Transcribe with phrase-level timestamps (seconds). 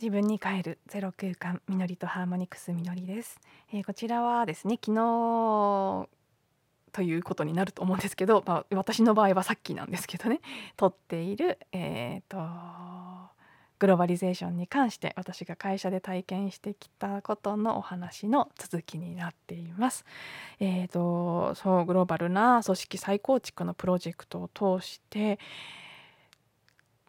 [0.00, 3.38] 自分に帰るゼロ空間みのりとハーモニクスみのりです、
[3.72, 6.08] えーこちらはですね昨日
[6.92, 10.40] ということになると思うんですけど、まあ、私の場合はさっきなんですけどね
[10.76, 12.38] 撮っているえっ、と
[13.78, 20.04] グローバリゼーションに関して私が会社で体験してきたことのお話の続きになっています。
[20.58, 25.38] えー、とそうグローバルな組織再構築のプロジェクトを通して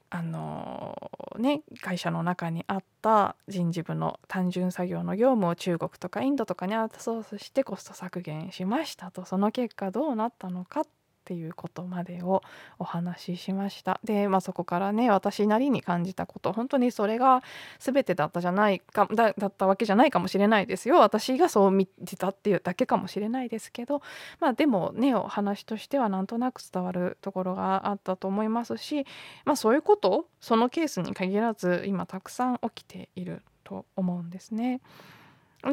[0.09, 9.25] あのね会社の中にあった人事部の単純作業の業務を中国とかインドとかにアウトソースしてコスト削減しましたと。
[9.25, 10.83] その結果どうなったのかっ
[11.25, 12.43] っていうことまでを
[12.77, 17.41] お話ししましたで、まあ、そこからね私なりに感じたこと本当にそれが
[17.79, 24.03] 全てだったじゃないかだだったわけじゃないかもしれないですよ私がそう見てたっていうだけかもしれないですけど
[24.39, 29.07] まあでもねお話としてはなんとなく伝わるところがあったと思いますし
[29.45, 34.79] まあそういうことそのケースに限らず今たくさん起きていると思うんですね。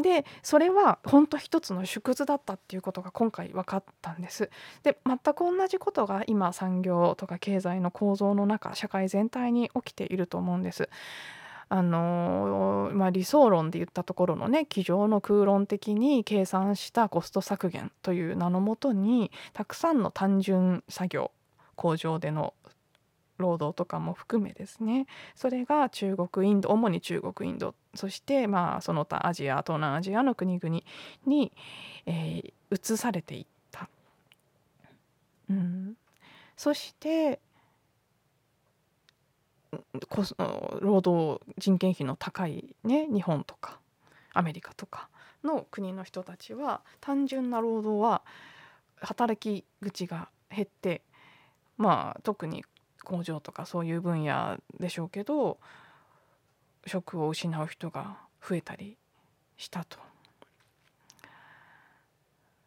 [0.00, 4.50] でそれは本当一つの縮図だったっていうことが今回分かったんです。
[4.82, 10.88] で全く同じことが今産業とか経済の構造の中社会全体に起きていると思うんです。
[11.68, 21.30] あのまあ、理想論で言ったところのね机上の空論的に計算したコスト削減という名のもとにたくさんの単純作業
[21.74, 22.52] 工場での
[23.42, 30.80] 労働とかも含めですねそれが中国インド主に中国インドそしてまあその他アジア東南アジアの国々
[31.26, 31.52] に、
[32.06, 33.88] えー移されていった。
[35.50, 35.96] うん、
[36.56, 37.40] そして
[40.08, 40.34] コス
[40.80, 43.80] 労働人件費の高い、ね、日本とか
[44.32, 45.08] アメリカとか
[45.44, 48.22] の国の人たちは単純な労働は
[49.00, 51.02] 働き口が減って
[51.77, 52.64] まあ特に
[53.03, 55.58] 工場とかそういう分野でしょうけど
[56.86, 58.97] 職を失う人が増えたり
[59.56, 59.98] したと。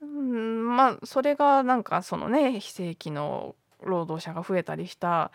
[0.02, 5.32] うんまあそれがなんかそのね非正規の労働者が増えたりした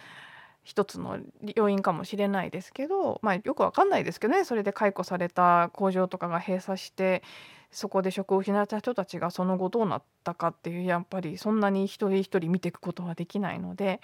[0.62, 1.18] 一つの
[1.56, 7.22] 要因かもしれないですけど、まあ、よくわかんないですけどねそれで解雇された工場とかが閉鎖して
[7.70, 14.00] そこで職を失った人たちがその後どうなったかっていうやっぱりそんなに一人一人見ていくことはできないので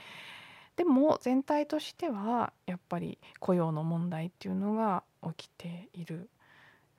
[0.76, 5.02] でも全体としてはやっぱり雇用の問題っていうのが
[5.36, 6.28] 起きている。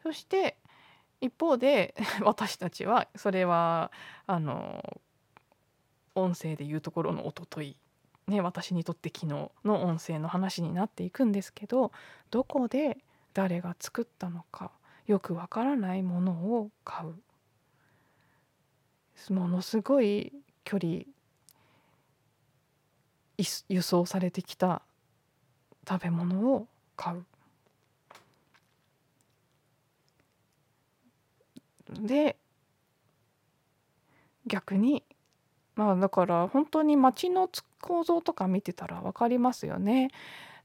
[0.04, 0.58] そして
[1.22, 3.92] 一方で 私たちはそれは
[4.28, 5.02] あの
[6.14, 7.76] 音声で言うところのおととい
[8.28, 11.92] ね私にとって昨日の音声の話になっていくんですけど
[12.30, 13.00] どこで
[13.34, 14.72] 誰が作ったのか
[15.08, 17.16] よくわからないものを買う
[19.34, 20.34] ものすごい
[20.64, 21.04] 距離
[23.38, 24.82] 輸送されてきた
[25.88, 27.26] 食べ物を買う。
[32.02, 32.36] で
[34.46, 35.04] 逆に
[35.76, 37.50] まあだから本当に街の
[37.80, 40.10] 構造とか見てたら分かりますよね。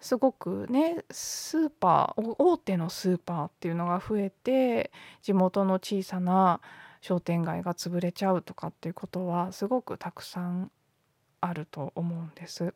[0.00, 4.90] すごくねスーパー大手のスーパーっていうのが増えて
[5.22, 6.60] 地元の小さな
[7.00, 10.72] 商店街が潰れちゃうとかっていうことはすごくたくさん
[11.42, 12.72] あると思うんです。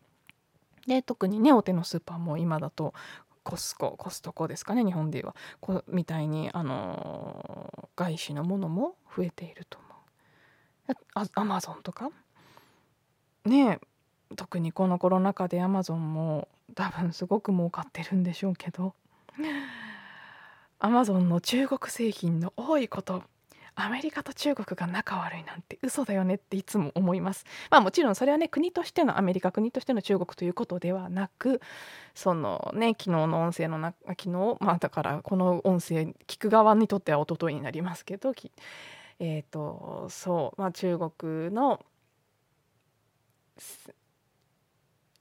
[0.87, 2.93] で特にね大手のスーパーも今だと
[3.43, 10.93] コスココストコですかね日本ではこみたいにあの外資のものも増えていると思う。
[11.15, 12.11] あアマゾンとか？
[13.45, 13.81] ね
[14.37, 18.95] 特にこのコロナ禍でアマゾンも多分すごく儲かってるんでしょうけど
[20.81, 23.23] アマゾンの中国製品の多いこと
[23.79, 27.45] アメリカと中国が仲悪いなんて嘘だよねっていつも思います。
[27.71, 31.61] まあもちろんそれはね国としてのアメリカ国としての中国ということではなく
[32.15, 38.33] そのね昨日の音声のな昨日まあだからこの音声聞く側にとっては一昨日になりますけど
[39.19, 41.81] えっ、とそうまあ中国の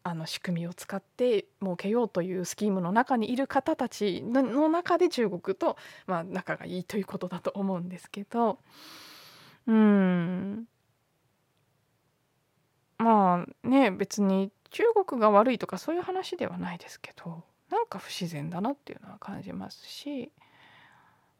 [0.07, 8.59] あの仕組みを使って儲けようというスキームの中にいる方たちのの中で中国と、まあ、仲がいいということだと思うんですけど
[9.65, 10.65] うん。
[12.99, 20.31] まあね別に中国が悪いとかそういう話ではないですけどなんか不自然だなっていうのは感じますし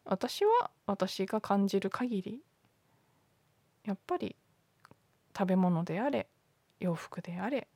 [0.06, 2.40] 私は私が感じる限り
[3.86, 4.36] やっぱり
[5.38, 6.28] 食べ物であれ
[6.80, 7.68] 洋服であれ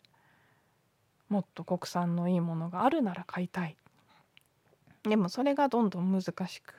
[1.30, 3.78] もっと国産のいいものがあるなら買いたい
[5.04, 6.74] でもそれがどんどん難しく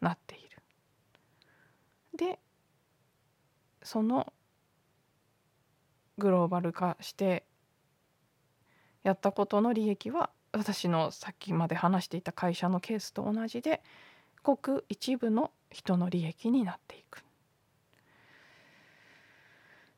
[0.00, 0.48] なっている
[2.16, 2.38] で
[3.82, 4.32] その
[6.18, 7.44] グローバル化して
[9.02, 13.82] やったことの利益は私のさっきまで話していた会社のケースと同じで
[14.42, 17.24] ごく一部の人の利益になっていく。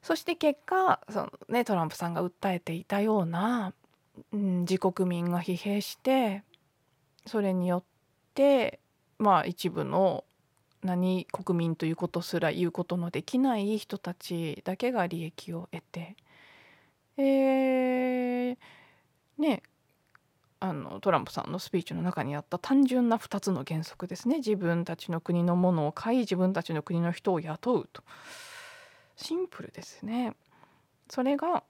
[0.02, 3.72] そして結果その、ね、トランプさんが訴えていたような、
[4.32, 6.42] うん、自国民が疲弊して
[7.26, 7.84] それによっ
[8.34, 8.80] て
[9.18, 10.24] まあ一部の
[10.82, 16.16] 何国民ということすら言うことのできない人たちだけが利益を得て、
[17.16, 18.56] えー、
[19.38, 19.62] ね
[20.60, 24.36] あのトランプさんのスピーチの中にあった単純な2つの原則ですね。
[24.36, 28.02] 自分たちの国のものを買い自分たちの国の人を雇うと。
[29.16, 30.34] シンプルですね。
[31.10, 31.64] それが、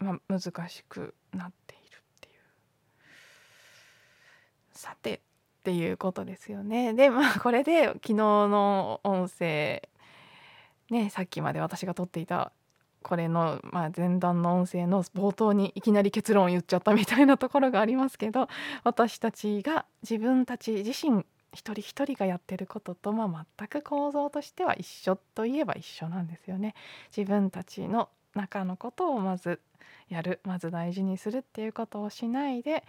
[0.00, 2.34] まあ、難しくなっているっていう
[4.72, 5.20] さてっ
[5.64, 9.88] ていうことですよねでまあ これで昨日の音声
[10.90, 12.52] ねさっきまで私が撮っていた
[13.02, 18.48] これの、まあ、前段の音声の冒頭にいきなり結論を言っちゃったみたいなところがありますけど
[18.82, 26.74] 私たちが自分たち自身一人一人がやってることと、まあ、全く構造としては一緒といえば一緒なんですよね。
[27.16, 29.60] 自分たちの中のことをまず
[30.08, 32.84] やるまず大事にするっていうことをしないで、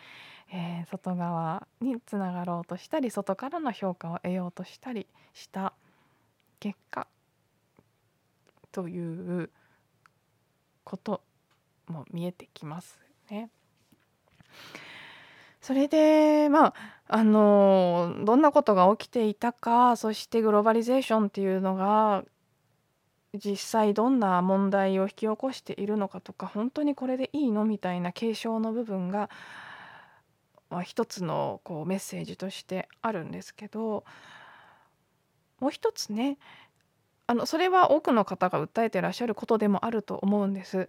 [0.52, 5.74] えー、外側につながろうとしたり外からの評価を得ようとしたりした
[6.60, 7.08] 結果
[8.72, 9.50] という
[10.84, 11.22] こと
[11.88, 13.50] も見えてきますね。
[15.62, 16.74] それでまあ
[17.08, 22.24] あのどんなことが起きていたかそしてグローバリゼーションっていうのが
[23.34, 29.30] 実際どんな問題を引き起こしているのかとか本当にこれでいいのみたいな継承の部分が、
[30.70, 34.06] まあ、一つのこうメッセージとしてあるんですけど
[35.60, 36.38] もう一つね
[37.28, 40.88] あのそれは多くの方が訴えてらっしゃることでもあると思うんです。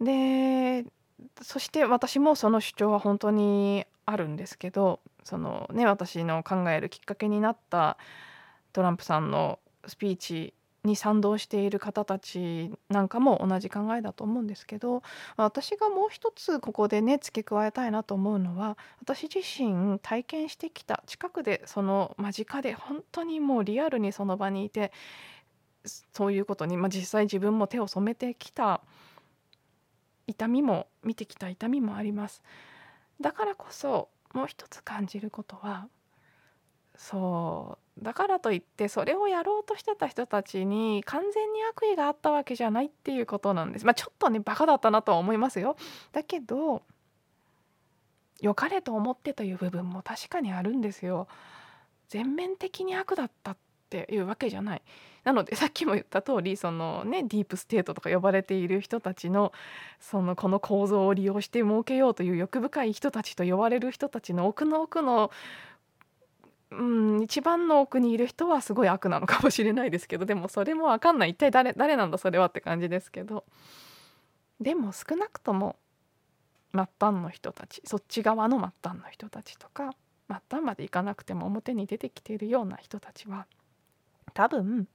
[0.00, 0.84] で
[1.42, 7.96] そして私もその主張は本当にあるんですけどそのね私の考えるきっかけになった
[8.72, 10.54] トランプさんのスピーチ
[10.86, 15.02] に賛同している方たちなんかも同じ考えだと思うんですけど
[15.36, 24.92] 私がもう一つここでね付け加えたいなと思うのは私自身体験してきた近くでその間近で本当にもうリアルにその場にいて
[25.84, 28.80] そういうことに、まあ、実際自分も手を染めてきた
[30.26, 32.42] 痛みも見てきた痛みもあります。
[33.20, 35.88] だからこそもう一つ感じることは
[36.96, 38.04] そう。
[38.04, 43.86] だからといってそれをやろうとしてた人たちに完全に悪意があったわけじゃないっていうことなんです。
[43.86, 45.76] まあちょっとねバカだったなとは思いますよ。
[46.12, 46.82] だけど
[48.40, 51.26] 良かれと思ってという部分も確かにあるんですよ。
[52.08, 53.56] 全面的に悪だったっ
[53.88, 54.82] ていうわけじゃない。
[55.24, 59.52] なのでさっきも言った通りそのねディープステートとか呼ばれている人たちの
[59.98, 65.32] そのこの構造を利用して儲けようという欲深い人たちと呼ばれる人たちの奥の奥の
[66.78, 66.82] う
[67.18, 71.30] ん一番の奥にいる人はすごい悪なのかもしれないですけどでもそれも分かんない。
[71.30, 73.44] 一体誰誰なんだそれはって感じですけど。
[74.60, 75.76] でも少なくとも
[76.72, 79.94] 末端の人たちそっち側の末端の人たちとか
[80.28, 83.46] 末端までいかなくても表に出てきているような人たちは
[84.32, 84.88] 多分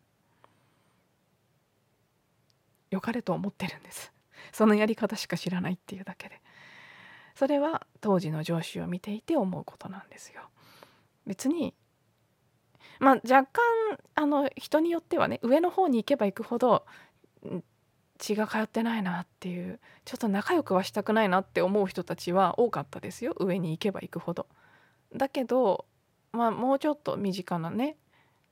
[2.90, 4.12] 良かれと思ってるんです。
[4.52, 6.42] そのやり方しか知らないっていうだけで。
[7.36, 10.42] それは当時の上司を見ていて思うことなんですよ。
[11.26, 11.74] 別に
[13.00, 13.62] まあ若干
[14.16, 16.86] あの人によってはね上の方に行けば行くほど
[18.18, 24.48] 血が通ってないなっていうちょっと仲良くはしたくないなって思う人たちは多かったですよ上に行けば行くほど。
[25.16, 25.86] だけど
[26.32, 27.98] まあもうちょっと身近なね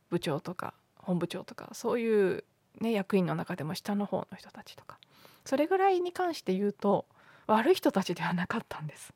[0.09, 2.43] 部長とか本部長とかそういう
[2.81, 4.97] ね、役員の中でも下の方の人たちとか
[5.45, 7.05] それぐらいに関して言うと
[7.47, 9.13] 悪い人たちではなかったんです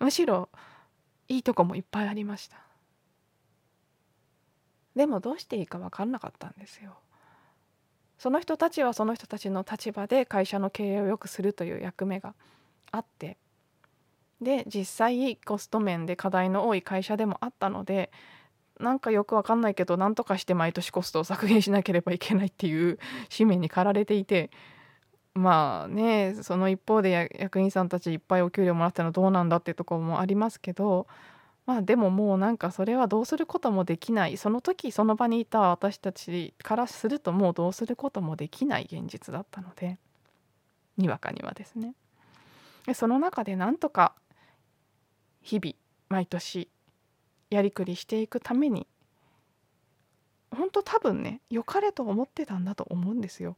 [0.00, 0.48] むしろ
[1.32, 2.58] いいとこもいっぱいありました。
[4.94, 6.98] でもどうしていいか分かんなかったんですよ。
[8.18, 12.34] その人たちはその人たちの立場で会社の経営を良くするという役目が
[12.90, 13.38] あって。
[14.40, 18.10] で実際コスト面で課題の多い会社でもあったので
[18.80, 22.98] なんかよくわかんないけど何とかして毎年コストを削減しなければいけないっていう
[23.28, 24.50] 使命に駆られていて
[25.34, 31.06] まあねその一方で役員さんたちいっぱいお給料もらったのどうなんだっていうところもありますけど
[31.64, 39.98] まあでももうなんかそれはどうすることもできないその時その場にいた私たちからするともうどうすることもできない現実だったので
[40.98, 41.94] にわかにはですね。
[42.94, 44.14] その中でなんとか
[45.40, 45.74] 日々
[46.08, 46.68] 毎年
[47.48, 48.88] やりくりしていくために
[50.50, 53.56] 本当多分ね良かれと思ってたんだと思うんですよ。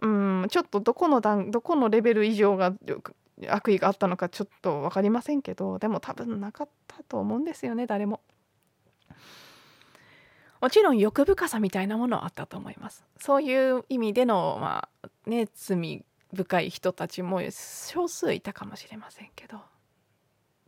[0.00, 2.74] うんちょっとどこの段どこのレベル以上が
[3.48, 8.20] 悪意があったのかちょっと分かりませんけどでも多分なかったと思うんですよね誰も。
[10.60, 13.04] もちろん欲深さみたいなものはあったと思います。
[13.18, 19.60] そういう意味でのまあね罪深い人たちも少数いたかもしれませんけど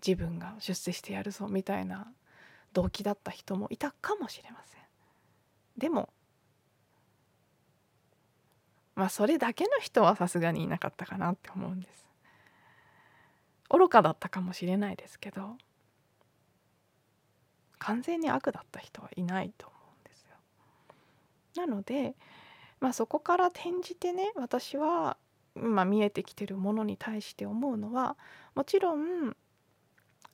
[0.07, 2.13] 自分が出世してやるぞみたいな
[2.75, 4.81] 動機だった人もいたかもしれません。
[5.79, 6.11] でも
[8.99, 12.05] まあそれだけの人はさすがにいなかったかなって思うんです。
[13.71, 15.57] 愚かだったかもしれないですけど
[17.79, 21.65] 完全に悪だった人はいないと思うんですよ。
[21.65, 22.17] なので、
[22.81, 25.17] まあ、そこから転じてね私は、
[25.55, 28.17] まあ、見えてきてるものに対して思うのは
[28.57, 29.37] もちろん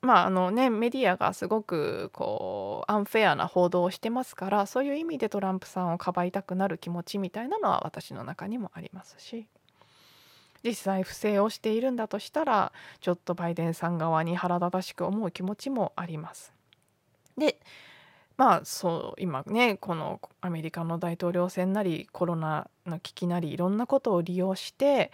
[0.05, 9.47] まああのねメディアがすごくこうアンフェアな報道をしてますからそういう意味でトランプさんをかばいたくなる気持ちみたいなのは私の中にもありますし
[10.63, 16.53] 実際不正をしているんだとしたらちょっとバイデンさん側に腹立たしく思う気持ちもあります。
[17.37, 17.59] で
[18.37, 25.11] まあそう今ねこのアメリカの大統領選なりコロナの危機なりいろんなことを利用して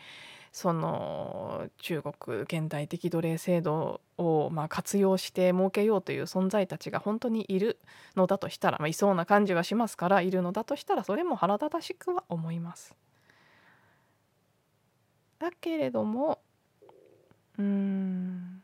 [0.51, 7.79] その中国現代的奴隷制度をまあ活用して設けようという存在たちが本当にいる
[8.15, 12.95] のだとしたら、まあ、いそうな感じはしますからいるのだとしたらそれも腹立たしくは思います。
[15.39, 16.39] だけれども
[17.57, 18.61] うん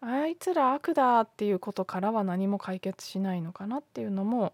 [0.00, 4.52] あいつら悪だっていうことからは何も解決しないのかなっていうのも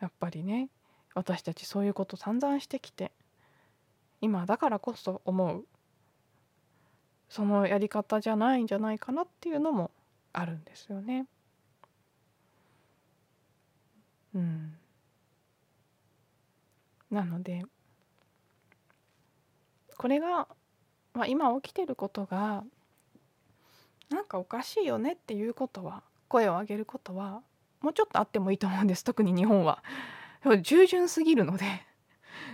[0.00, 0.68] やっぱりね
[1.14, 3.12] 私たちそういうこと散々してきて
[4.20, 5.64] 今だからこそ思う
[7.28, 9.90] そのやり方じゃないんじゃないかなっていうのも
[10.32, 11.26] あるんですよね。
[14.34, 14.76] うん、
[17.10, 17.64] なので
[19.96, 20.46] これが、
[21.14, 22.64] まあ、今起きてることが
[24.08, 27.42] なんかおかしいよねっていうことは声を上げることは
[27.80, 29.82] もうちょっとあってもいいと思うんです特に日本は。
[30.62, 31.66] 従順すぎるので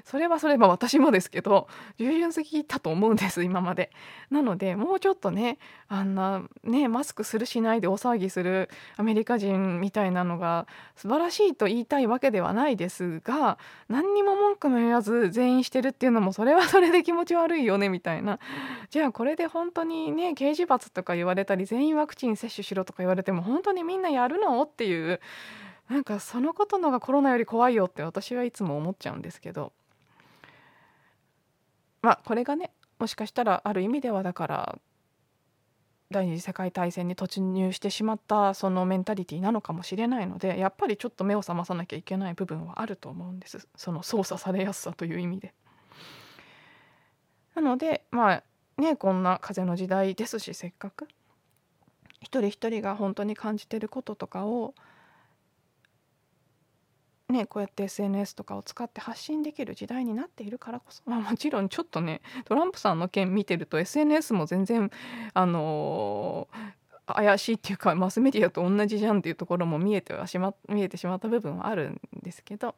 [0.04, 3.90] それはそれは私もですけど従順すぎたと思うんです今まで。
[4.30, 10.66] なのでもうちょっとねあんなねマスクするしないで大騒ぎするアメリカ人みたいなのが
[10.96, 18.38] 素晴らしいと言いたいわけではないですが何にも文句も言わず全員してるっていうのもそれはそれで気持ち悪いよねみたいな
[18.90, 24.62] じゃあこれで本当にね刑事罰とか言われたり全員ワクチン接種しろとか言われても本当にみんなやるの？
[24.62, 25.20] っていう
[25.88, 29.72] なんかそのことのがコロナより怖いよって私はいつも思っちゃうんですけど。
[32.02, 34.78] まあこれがねもしかしたらある意味ではだから
[36.12, 43.66] 第二次世界大戦に突入してしまったそのメンタリティーなのかもしれないのでやっぱりちょっと目を覚まさなきゃいけない部分はあると思うんです。
[43.74, 45.52] その操作されやすさという意味で。
[47.56, 48.42] なのでまあ
[48.80, 51.08] ねこんな風の時代ですしせっかく。
[52.20, 54.74] 一人一人が本当に感じてることとかを
[57.28, 64.90] ね、こうやって SNS とかを使って発信できる時代になっているからこそ、 まあ、もちろんちょっとねトランプさんの件見てると SNS も全然
[65.34, 72.74] あのー、怪しいっていうかマスメディアと同じじゃんっていうところも見えてはしま見えてしまった部分はあるんですけど。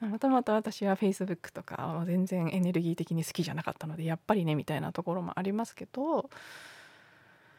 [0.00, 6.30] またまた私は Facebook とかは全然エネルギー的に好きじゃなかったのでやっぱりねみたいなところもありますけど、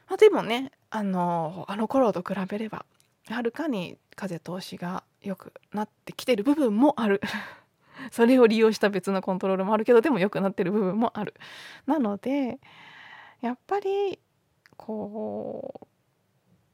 [0.08, 2.86] まあ、でもねあのあの頃と比べれば
[3.28, 7.22] はるかに風通しが良くなってきてる部分もある。
[8.12, 11.34] それを利用した別のコントロールもあるけどでも良くなってる部分もある。
[11.86, 12.60] なので
[13.42, 14.20] やっぱり
[14.78, 15.88] こ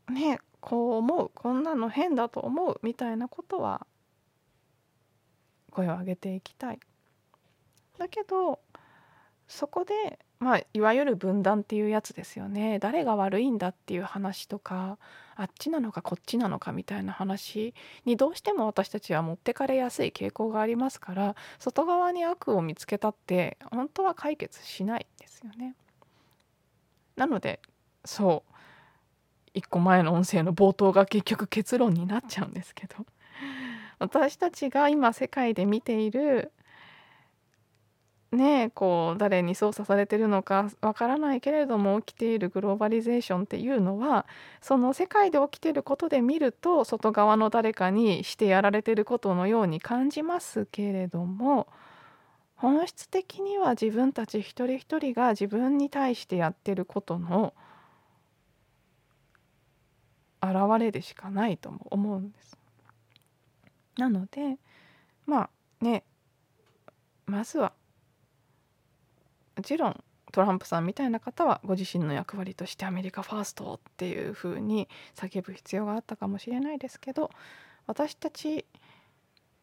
[0.08, 3.88] うねこう思うこんなの変だと思うみたいなことは
[5.72, 6.80] 声を上げていきたい。
[7.98, 8.60] だけど
[9.48, 12.80] そこでまあいわゆる分断っていうやつですよね。
[12.80, 14.98] 誰が悪いんだっていう話とか
[15.36, 17.74] あっちなのかこっちなのかみたいな話
[18.06, 25.76] にどうしても私たちは持ってかれやすい傾向がありますから外側に悪を見つけたって本当は解決しないですよね。
[27.16, 27.60] なので
[28.04, 28.52] そう。
[29.54, 33.06] 一個前の音声の冒頭が結局結論になっちゃうんですけど。
[34.00, 36.52] 私たちが今世界で見ている
[38.36, 44.26] ねこう誰に操作されてるのかわからないけれども起きているグローバリゼーションっていうのは
[44.62, 51.68] その世界で起きてることで見ると外側の誰かにしてやられてることのように感じますけれども
[52.56, 57.54] 本質的には自分たち一人一人が自分に対してやってることの
[60.42, 62.58] 現れでしかないとも思うんです。
[63.98, 64.58] なので
[65.26, 65.50] まあ
[65.82, 66.04] ね
[67.26, 67.74] まずは
[69.56, 77.32] もちろんトランプさんみたいな方はご自身の役割としてアメリカファーストっていう風に叫ぶ必要があったかもしれないですけど
[77.88, 78.66] 私たち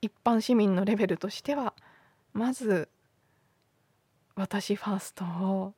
[0.01, 1.75] 一般市民のレベルとしては
[2.33, 2.89] まず
[4.35, 5.75] 私ファーストを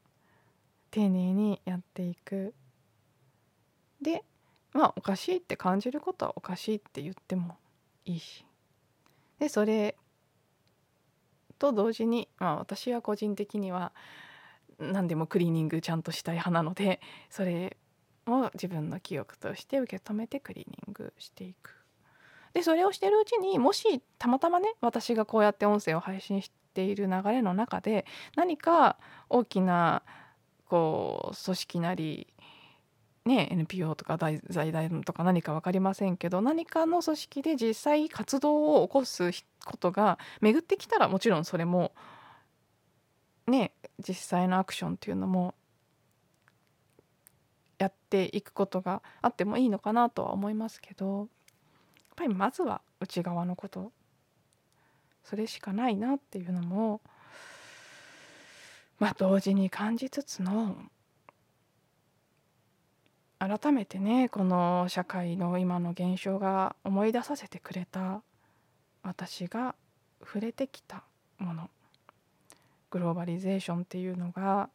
[0.91, 2.55] 丁寧にやっていく。
[4.01, 4.23] で
[4.73, 7.57] まあおかしいって感じることはおかしいって言っても
[8.05, 8.45] いいし。
[9.41, 9.97] でそれ
[11.65, 13.93] と同時に、まあ、私は個人的には
[14.79, 17.79] 何でもクリーニングちゃんとしたい派なのでそれ
[18.27, 21.75] を自分の記憶として受け止めてクリーニングしていく。
[22.53, 28.05] でそれをしてるうちにもしたまたまね私がこうやって音声を配信している流れの中で
[28.37, 28.97] 何か
[29.29, 30.03] 大きな
[30.69, 32.29] こう組織なり
[33.25, 34.19] ね、NPO とか
[34.51, 39.31] 財団とか何か分かりませんけど何かの組織で実際活動を起こす
[39.65, 41.93] ことが巡ってきたらもちろんそれも
[43.47, 43.73] ね
[44.07, 45.55] 実際のアクションっていうのも
[47.79, 51.29] やっていくことがあってもいいのかなとは思いますけどやっ
[52.17, 53.91] ぱりまずは内側のこと
[55.25, 57.01] それしかないなっていうのも
[58.99, 60.77] まあ同時に感じつつの
[63.49, 68.23] 改めてねこの社会の今の現象が思い出させてくれた
[69.03, 69.75] 私が
[70.21, 71.05] 触れてきた
[71.39, 71.69] もの
[72.91, 74.71] グローバリゼーションっていうのが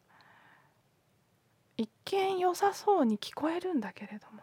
[1.76, 4.42] 一見良さそうに聞こえるんだけれども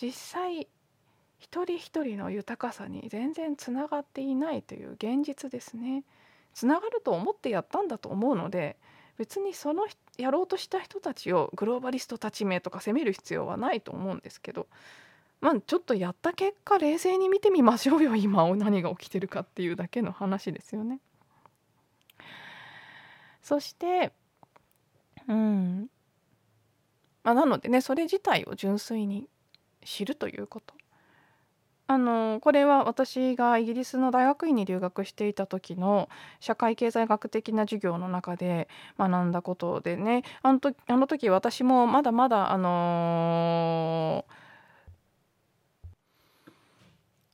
[0.00, 0.66] 実際
[1.38, 6.02] 一人一人の豊かさに全然つながっていないという現実ですね。
[6.54, 8.76] つながると思ってやったんだと思うので
[9.18, 9.86] 別にその
[10.18, 14.66] やろうとした人たちをグローバリストたち名とか責める必要はないと思うんですけど
[15.40, 21.00] まあちょっとやった結果冷静に見てみましょうよ 今何が起きてるかっていうだけの話ですよね。
[23.42, 24.12] そして
[25.28, 25.90] うん
[27.22, 29.28] まあ、なのでねそれ自体を純粋に
[29.84, 30.74] 知るということ
[31.88, 36.08] あのこれは私がイギリスの大学院に留学していた時の
[36.40, 38.68] 社会経済学的な授業の中で
[38.98, 40.24] 学んだことでね。
[40.42, 44.32] あの時あの時私もまだまだあのー、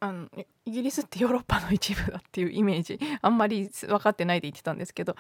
[0.03, 0.27] あの
[0.65, 5.15] イギリスってヨーロッパの一部だっていうイメージあんまり分かってないで言ってたんですけど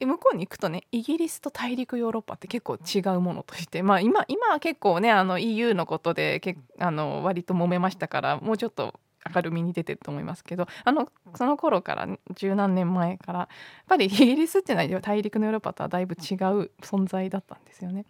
[0.00, 9.00] 向こうに行くとねイギリスと大陸ヨーロッパって結構違うものとしてまあ今今は結構ねあの EU のことでけあの割と揉めましたからもうちょっと
[9.34, 13.48] 明るみに出てると思いますけどあのその頃から十何年前からやっ
[13.88, 18.06] ぱりイギリスっていうのは大陸のヨーロッパとはだいぶ違う存在だったんですよね。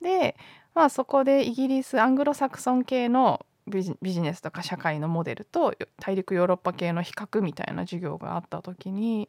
[0.00, 0.34] で
[0.74, 9.28] まあそこでイギリスアングロサクソン系のビジネスとか社会のモデルと大陸ヨーロッパ系の比較みたいな授業があった時に、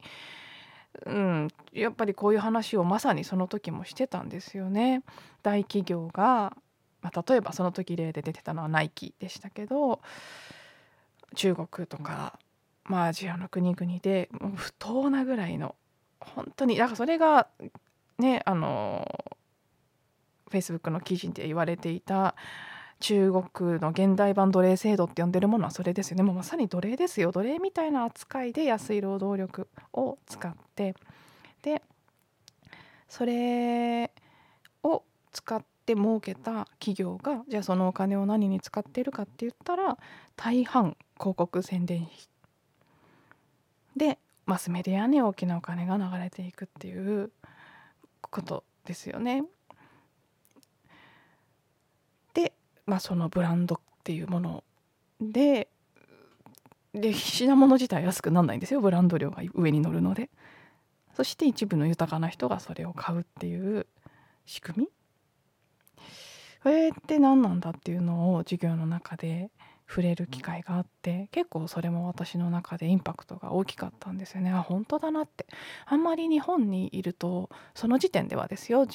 [1.06, 5.04] うん、やっぱりこういう話をまさにその時もしてたんですよね。
[5.43, 6.56] 大企業が、
[7.02, 10.02] まあ、例えばその時例で出てたのはナイキでしたけど
[11.36, 12.39] 中国とか、
[12.86, 15.75] まあ、アジアの国々でもう不当なぐらいの
[16.19, 17.47] 本当にだからそれが
[18.17, 19.08] ねあの
[20.49, 22.36] フェイスブックの記事で言われていた
[22.99, 26.23] 中国の現代版奴隷制度って呼んでるものはそれですよね。
[26.23, 27.31] もうまさに奴隷ですよ。
[27.31, 30.95] 奴隷みたいな扱いで安い労働力を使って。
[31.62, 31.81] で
[33.07, 34.12] それ
[34.83, 39.97] を使って儲けた企業がじゃあそのお金を何に使ってるかって言ったら
[40.35, 42.17] 大半広告宣伝費。
[43.95, 47.31] でマスメディアに大きなお金が流れていくっていう
[48.29, 49.43] ことですよね。
[52.89, 54.63] まあ、そのブランドっていうもの
[55.21, 55.69] で
[56.93, 60.30] で品物自体安くなんないんですよブランド量が上に乗るので。
[61.13, 63.88] そして一部の豊かな人がそれを買うっていう
[64.45, 64.88] 仕組み。
[66.63, 69.52] これって何なんだっていうのを授業の中で
[69.86, 74.52] 触れる機会があって結構それも私の中でインパクトが大きかったんですよね。
[74.52, 75.45] あ本当だなって。
[75.86, 78.88] あんまり日本にいるとその時点ではですよ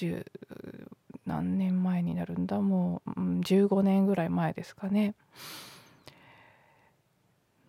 [1.34, 2.60] 何年前になるんだ？
[2.60, 5.14] もう、15年ぐらい前ですかね。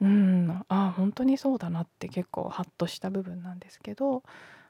[0.02, 4.24] うんあ本当にそうだなって結構ハッとした部分なんですけど、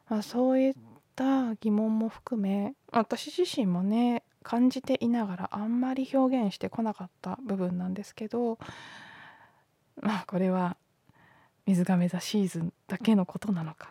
[0.08, 0.74] まあ、そういっ
[1.16, 8.60] た疑問も含め私自身もね感じていながらあんまり表現してこなかった部分なんですけど
[10.00, 10.78] まあこれは
[11.66, 13.90] 水亀座シーズンだけのことなのか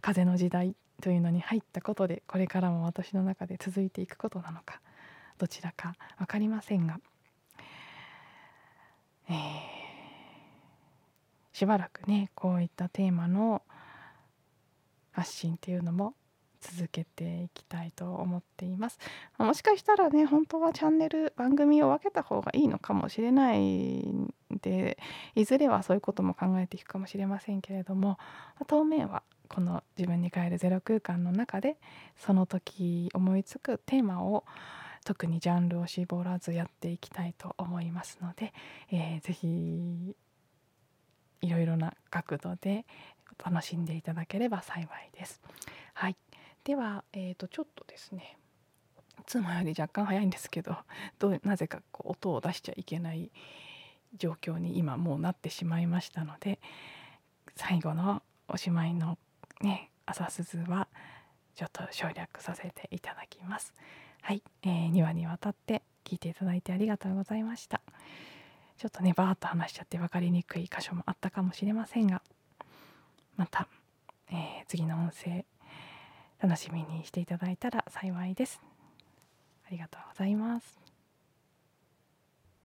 [0.00, 4.80] 風の時代というのに入ったことでこれからも私の中で続いていくことなのか
[5.36, 7.00] どちらか分かりませんが、
[9.28, 9.34] えー、
[11.52, 13.62] しばらくねこういったテーマの
[15.10, 16.14] 発信っていうのも
[16.60, 19.00] 続けていきたいと思っています。
[19.38, 24.98] もしかしたらね本当はチャンネル番組を分けた方がいいのかもしれないんで
[25.34, 28.18] いずれはそういうことも考えていくかもしれませんけれども
[28.68, 31.76] 当面はこの自分に帰るゼロ空間の中で
[32.16, 34.44] その時思いつくテーマを
[35.04, 38.54] 特にジャンルを絞らずやっていきたいと思いますので、
[38.90, 40.16] えー、ぜひ
[41.42, 42.86] いろいろな角度で
[43.44, 45.42] 楽しんでいただければ幸いです。
[45.94, 46.16] はい、
[46.64, 48.38] では、えー、とちょっとですね
[49.20, 50.76] いつもより若干早いんですけど
[51.18, 53.30] どうなぜかこう音を出しちゃいけない
[54.14, 56.58] 状況に今もうなってしまいましたので
[57.56, 59.18] 最後のおしまいの
[59.62, 60.88] ね朝鈴は
[61.54, 63.72] ちょっと省略させていただきます。
[64.22, 67.80] はい、えー、2話にわたって聞いていただいてありがとうございました。
[68.78, 72.22] ちょっとねバーッと話しちゃって分かりにくい箇所もあったかもしれませんが
[73.36, 73.68] また、
[74.30, 75.44] えー、次の音声
[76.40, 78.60] 楽しみにしていただいたら幸いです。
[79.66, 80.81] ありがとうございます。